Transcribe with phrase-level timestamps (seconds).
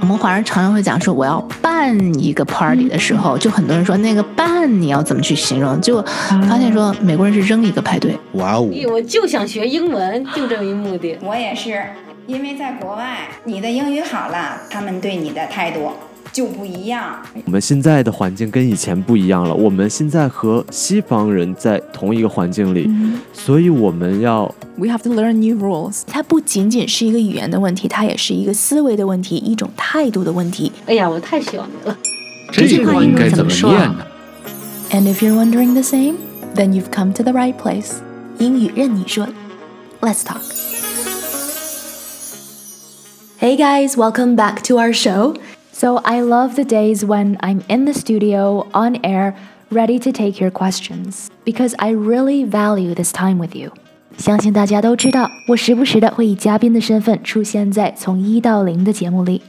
[0.00, 5.80] 我们华人常常会讲说，我要办一个 party 的时候，就很多人说那个办你要怎么去形容？
[5.80, 6.02] 就
[6.48, 8.18] 发现说美国人是扔一个派对。
[8.32, 8.68] 哇哦！
[8.90, 11.16] 我就想学英文，就这一目的。
[11.22, 11.82] 我也是，
[12.26, 15.92] 因为在国外，你的英语好了，他们对你的态度。
[16.30, 17.16] 就不一样。
[17.46, 19.54] 我们现在的环境跟以前不一样了。
[19.54, 22.90] 我们现在和西方人在同一个环境里，
[23.32, 24.54] 所以我们要。
[24.76, 26.02] We have to learn new rules。
[26.06, 30.70] 它不仅仅是一个语言的问题，它也是一个思维的问题，一种态度的问题。
[30.86, 31.96] 哎呀，我太喜欢你了。
[32.50, 34.06] 这句话应该怎么念呢
[34.90, 36.16] ？And if you're wondering the same,
[36.54, 37.96] then you've come to the right place.
[38.38, 39.26] 英语任你说。
[40.00, 40.40] Let's talk.
[43.40, 45.34] Hey guys, welcome back to our show.
[45.81, 49.35] So I love the days when I'm in the studio, on air,
[49.69, 53.71] ready to take your questions, because I really value this time with you.
[54.17, 59.43] 相信大家都知道，我时不时的会以嘉宾的身份出现在从一到零的节目里，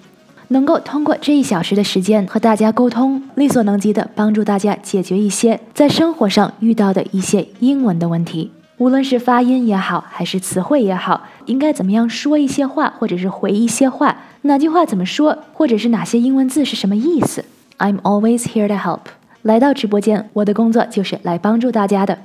[0.49, 8.51] 能够通过这一小时的时间和大家沟通，力所能及的帮助大家解决一些在生活上遇到的一些英文的问题。
[8.78, 17.46] 无论是发音也好，还是词汇也好，应该怎么样说一些话，或者是回一些话，哪句话怎么说，或者是哪些英文字是什么意思
[17.78, 19.00] ？I'm always here to help。
[19.44, 22.18] 来到直播间，我的工作就是来帮助大家的。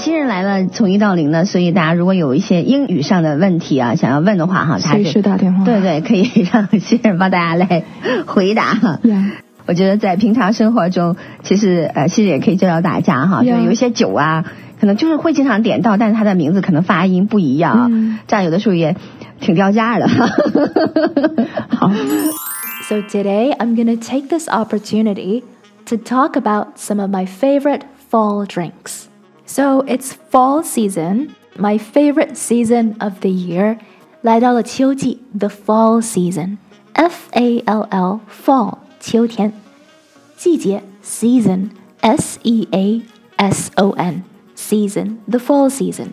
[0.00, 5.64] 新人来了，从一到零呢，所以大家如果有一些英语上的问题啊，想要问的话哈，随时打电话。
[5.64, 7.84] 对对，可以让新人帮大家来
[8.26, 8.98] 回答哈。
[9.66, 14.44] 我觉得在平常生活中，其实呃，其实也可以教教大家哈，就有一些酒啊，
[14.80, 18.96] 可能就是会经常点到，但是它的名字可能发音不一样，这样有的时候也
[19.40, 20.08] 挺掉价的。
[21.68, 21.90] 好。
[22.88, 25.44] So today I'm gonna take this opportunity
[25.86, 29.06] to talk about some of my favorite fall drinks.
[29.46, 33.78] So it's fall season, my favorite season of the year.
[34.22, 36.58] 来到了秋季，the fall season.
[36.94, 39.53] F A L L fall 秋天，
[40.35, 41.69] 季节 season
[42.01, 43.01] s e a
[43.37, 44.23] s o n
[44.55, 46.07] season the fall season.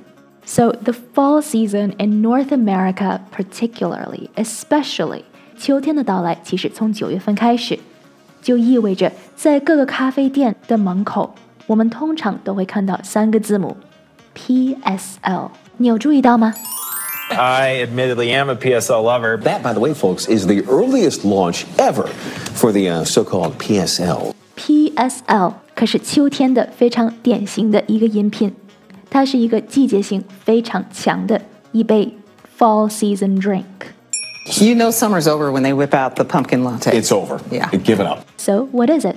[0.46, 5.22] So the fall season in North America, particularly, especially
[5.56, 7.78] 秋天的到来，其实从九月份开始，
[8.42, 11.34] 就意味着在各个咖啡店的门口，
[11.66, 13.76] 我们通常都会看到三个字母
[14.34, 15.50] P S L。
[15.78, 16.54] 你有注意到吗
[17.30, 19.36] ？I admittedly am a PSL lover.
[19.38, 22.06] That, by the way, folks, is the earliest launch ever
[22.54, 24.34] for the uh, so-called PSL.
[24.56, 28.54] PSL 可是秋天的非常典型的一个饮品，
[29.10, 31.40] 它是一个季节性非常强的
[31.72, 32.16] 一杯
[32.56, 33.64] fall season drink.
[34.60, 36.92] You know summer's over when they whip out the pumpkin latte.
[36.92, 37.40] It's over.
[37.50, 37.70] Yeah.
[37.70, 38.20] Give it up.
[38.36, 39.16] So what is it?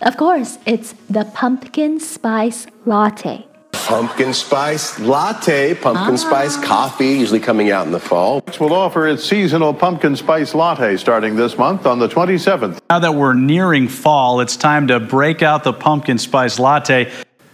[0.00, 3.46] Of course, it's the pumpkin spice latte
[3.87, 6.15] pumpkin spice latte, pumpkin ah.
[6.15, 8.41] spice coffee, usually coming out in the fall.
[8.41, 12.79] Which will offer its seasonal pumpkin spice latte starting this month on the 27th.
[12.89, 17.11] Now that we're nearing fall, it's time to break out the pumpkin spice latte.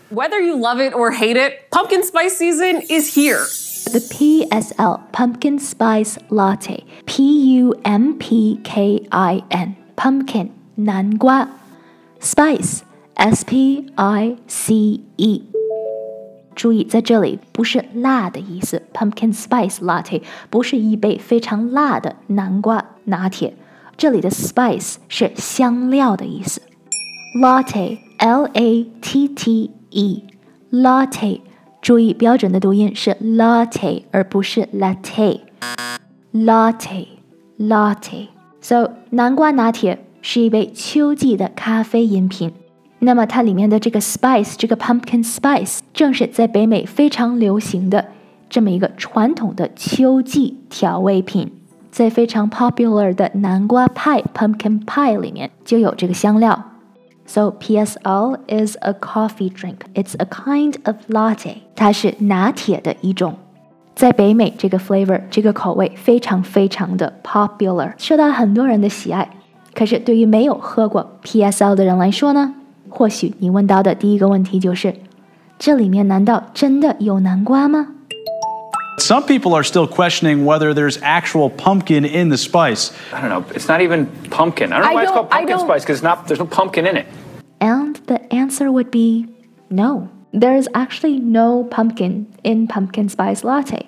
[0.09, 3.45] Whether you love it or hate it, pumpkin spice season is here.
[3.87, 11.47] The PSL Pumpkin Spice Latte, P U M P K I N, pumpkin 南瓜
[12.19, 12.81] ，spice
[13.15, 15.56] S P I C E
[16.57, 23.53] 注意，在这里不是辣的意思，pumpkin spice latte 不是一杯非常辣的南瓜拿铁，
[23.95, 26.59] 这里的 spice 是香料的意思。
[27.39, 30.23] latte l a t t e
[30.71, 31.41] latte，
[31.79, 35.41] 注意标准的读音是 latte 而不是 latte。
[36.33, 37.05] latte
[37.59, 38.29] latte。
[38.59, 42.51] So 南瓜拿铁是一杯秋季的咖啡饮品。
[42.99, 48.05] 那么它里面的这个 spice，这个 pumpkin spice，正是在北美非常流行的
[48.49, 51.51] 这么一个传统的秋季调味品，
[51.91, 56.71] 在非常 popular 的南瓜派 pumpkin pie 里面就有这个香料。
[57.27, 59.79] So PSL is a coffee drink.
[59.93, 61.57] It's a kind of latte.
[61.75, 63.35] 它是拿铁的一种，
[63.95, 69.29] 在北美这个 flavor 这个口味非常非常的 popular，受到很多人的喜爱。
[69.73, 72.55] 可是对于没有喝过 PSL 的人来说呢？
[72.96, 74.94] 或许你问到的第一个问题就是：
[75.58, 77.88] 这里面难道真的有南瓜吗？
[78.98, 82.90] Some people are still questioning whether there's actual pumpkin in the spice.
[83.10, 83.42] I don't know.
[83.54, 84.72] It's not even pumpkin.
[84.72, 87.06] I don't know why it's called pumpkin spice because not there's no pumpkin in it.
[87.60, 89.26] And the answer would be
[89.70, 90.08] no.
[90.32, 93.86] There is actually no pumpkin in pumpkin spice latte.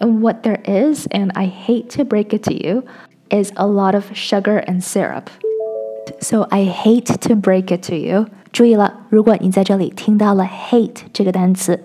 [0.00, 2.84] And what there is, and I hate to break it to you,
[3.30, 5.28] is a lot of sugar and syrup.
[6.20, 8.26] So I hate to break it to you。
[8.52, 11.84] 注意了，如果你在这里听到了 hate 这个单词，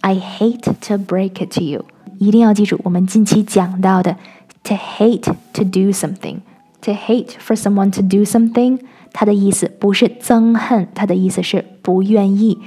[0.00, 1.84] I hate to break it to you，
[2.18, 4.16] 一定要记住我们近期讲到的
[4.62, 8.78] to hate to do something。To hate for someone to do something，
[9.12, 12.58] 它的意思不是憎恨，它的意思是不愿意。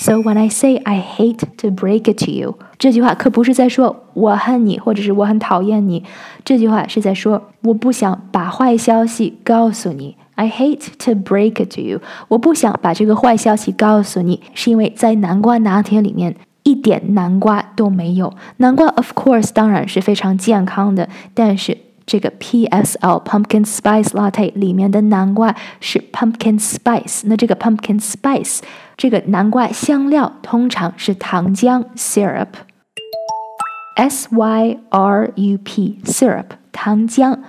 [0.00, 6.04] So when I say I hate to break it to you，这句话可不是在说我恨你，或者是我很讨厌你。
[6.44, 10.16] 这句话是在说我不想把坏消息告诉你。
[10.37, 18.31] I hate to break it to you，我不想把这个坏消息告诉你，是因为在南瓜拿铁里面一点南瓜都没有。
[18.57, 21.75] 南瓜，of course，当然是非常健康的，但是
[22.05, 28.59] 这个 PSL Pumpkin Spice Latte 里面的南瓜是 Pumpkin Spice，那这个 Pumpkin Spice
[28.95, 37.39] 这个南瓜香料通常是糖浆 syrup，S Y R U P syrup 糖浆，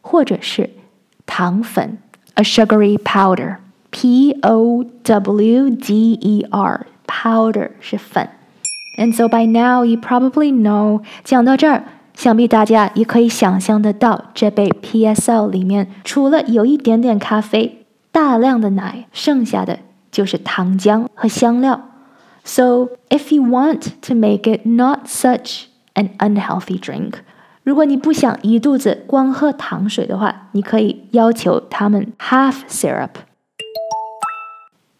[0.00, 0.70] 或者是
[1.26, 1.98] 糖粉
[2.35, 8.29] a sugary powder，P O W D E R powder 是粉。
[8.97, 11.83] And so by now you probably know，讲到这儿。
[12.13, 19.79] 想必大家也可以想象得到，这杯 PSL 里面除了有一点点咖啡、大量的奶，剩下的
[20.11, 21.81] 就是糖浆和香料。
[22.43, 25.63] So if you want to make it not such
[25.93, 27.13] an unhealthy drink，
[27.65, 33.09] 如果你不想一肚子光喝糖水的话，你可以要求他们 half syrup，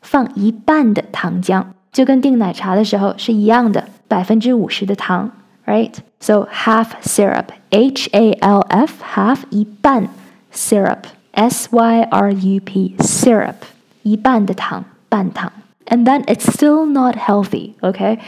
[0.02, 5.32] 放一半的糖浆，就跟订奶茶的时候是一样的，百分之五十的糖。
[5.66, 5.96] right?
[6.20, 10.10] So half syrup, H A L F, half 一半
[10.52, 13.56] syrup, S Y R U P, syrup,
[14.04, 15.52] 一半的糖，半糖。
[15.86, 18.20] And then it's still not healthy, OK?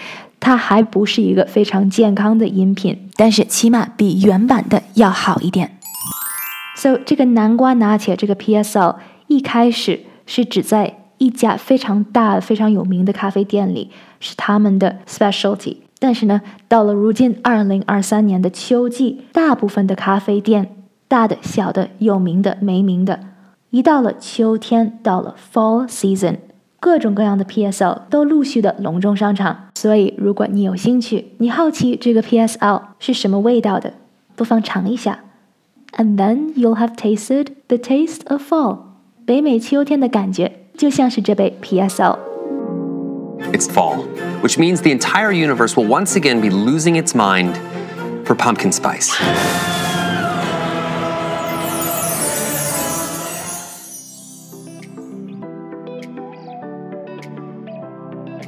[0.48, 5.78] 它还不是一个非常健康的饮品，但是起码比原版的要好一点。
[6.74, 8.96] So 这个南瓜拿铁这个 PSL
[9.26, 13.90] 一开始是只在一家非常大、非常有名的咖啡店里，
[14.20, 15.76] 是他们的 specialty。
[15.98, 20.74] 但是呢，到了如今二零二三年的秋季，大部分的咖啡店，
[21.08, 23.20] 大的、小的、有名的、没名的，
[23.68, 26.38] 一到了秋天，到了 Fall Season，
[26.80, 29.69] 各种各样的 PSL 都陆续的隆重上场。
[29.75, 33.94] 所以，如果你有兴趣，你好奇这个 PSL 是什么味道的，
[34.35, 35.19] 不妨尝一下。
[35.97, 38.77] And then you'll have tasted the taste of fall，
[39.25, 44.06] 北美秋天的感觉，就像是这杯 PSL。It's fall,
[44.41, 47.53] which means the entire universe will once again be losing its mind
[48.25, 49.13] for pumpkin spice.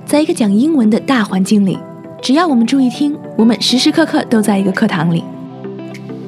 [0.09, 1.77] 在一个讲英文的大环境里，
[2.21, 5.23] 只要我们注意听，我们时时刻刻都在一个课堂里。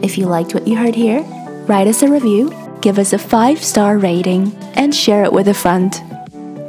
[0.02, 1.24] If you liked what you heard here,
[1.68, 2.52] write us a review,
[2.82, 5.92] give us a five-star rating, and share it with a friend.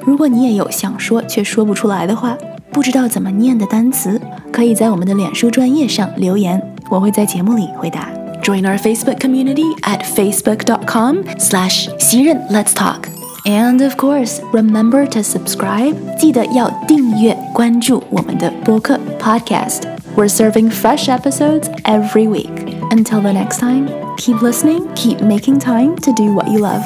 [0.01, 2.37] 如果你也有想说却说不出来的话，
[2.71, 4.21] 不知道怎么念的单词，
[4.51, 8.09] 可以在我们的脸书专业上留言，我会在节目里回答。
[8.43, 13.01] Join our Facebook community at facebook.com slash 袭人 Let's Talk.
[13.45, 15.95] And of course, remember to subscribe.
[16.19, 19.83] 记得要订阅关注我们的播客 podcast.
[20.17, 22.77] We're serving fresh episodes every week.
[22.91, 26.83] Until the next time, keep listening, keep making time to do what you love.